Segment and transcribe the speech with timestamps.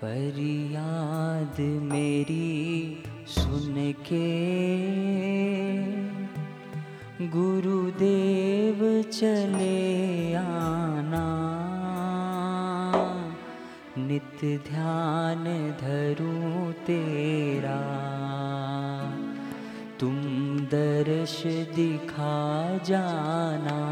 [0.00, 4.46] फरियाद मेरी सुन के।
[7.28, 11.26] गुरुदेव चले आना।
[13.98, 15.44] नित्य ध्यान
[15.80, 17.80] धरूं तेरा।
[20.00, 20.16] तुम
[20.58, 23.85] दर्श दिखा जाना।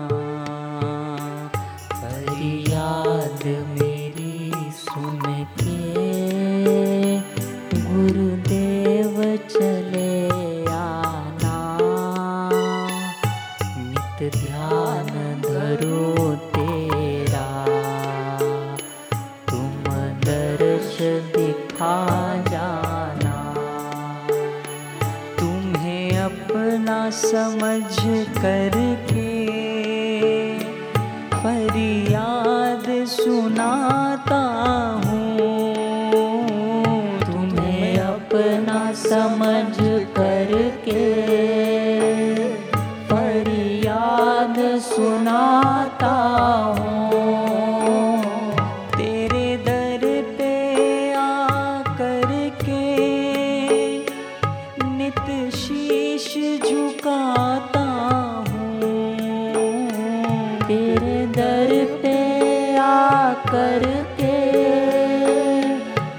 [27.14, 27.96] समझ
[28.38, 29.32] करके
[31.34, 34.40] फरियाद सुनाता
[35.04, 35.36] हूँ।
[37.22, 39.93] तुम्हें अपना समझ
[60.68, 61.70] तेरे दर
[62.02, 63.82] पे आकर
[64.20, 64.36] के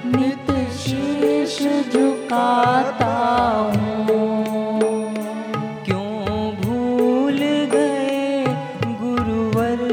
[0.10, 1.58] नित शीश
[1.94, 3.16] झुकाता
[3.76, 5.14] हूँ।
[5.86, 7.38] क्यों भूल
[7.74, 8.46] गए
[9.02, 9.88] गुरुवर?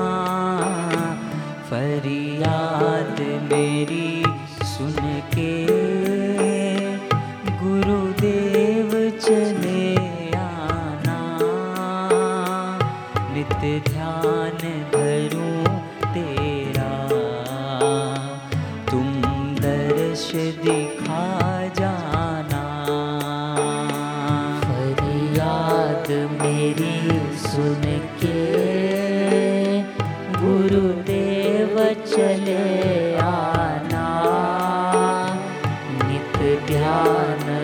[26.11, 27.83] मेरी सुन
[28.25, 28.61] के।
[30.41, 34.07] गुरुदेव चले आना।
[36.05, 37.60] नित ध्यान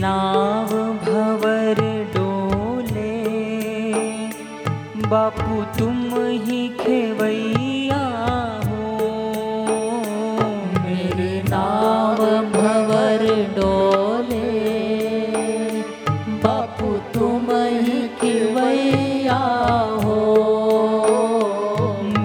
[0.00, 1.80] नाव भवर
[2.14, 3.16] डोले,
[5.08, 5.98] बापू तुम
[6.44, 8.00] ही खेवैया
[8.64, 9.08] हो।
[10.76, 12.22] मेरी नाव
[12.54, 13.24] भवर
[13.56, 14.52] डोले,
[16.44, 19.40] बापू तुम ही खेवैया
[20.04, 20.18] हो।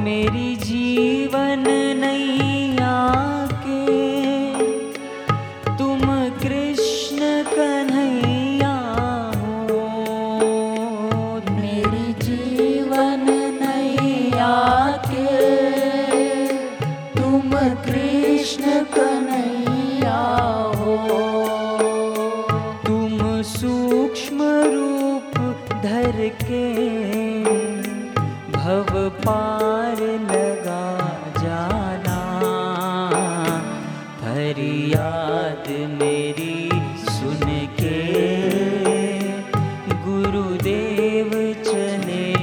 [0.04, 1.66] मेरी जीवन
[2.00, 2.55] नैया
[18.56, 20.20] कृष्ण कन्हैया
[20.80, 20.94] हो।
[22.86, 24.44] तुम सूक्ष्म
[24.74, 25.34] रूप
[25.84, 26.64] धर के
[28.52, 28.92] भव
[29.26, 30.86] पार लगा
[31.42, 32.20] जाना।
[34.22, 35.70] फरियाद
[36.00, 36.58] मेरी
[37.10, 37.46] सुन
[37.82, 38.00] के
[40.08, 41.32] गुरुदेव
[41.66, 42.35] चले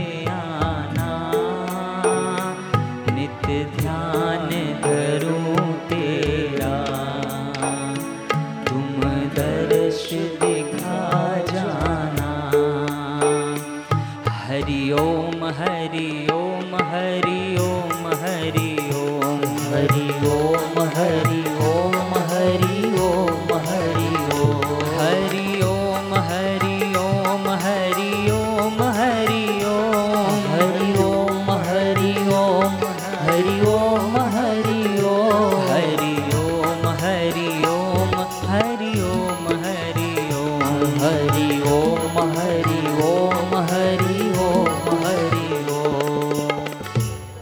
[10.18, 12.32] दिखा जाना।
[14.30, 19.12] हरि ओम हरि ओम हरि ओम हरि ओम।
[19.72, 21.01] हरि ओम हरि